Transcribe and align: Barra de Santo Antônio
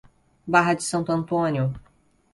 Barra 0.47 0.73
de 0.73 0.81
Santo 0.81 1.11
Antônio 1.11 1.75